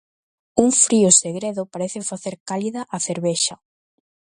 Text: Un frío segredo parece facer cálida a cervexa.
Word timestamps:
Un 0.63 0.69
frío 0.85 1.09
segredo 1.23 1.61
parece 1.73 1.99
facer 2.11 2.35
cálida 2.49 2.81
a 2.95 2.97
cervexa. 3.07 3.55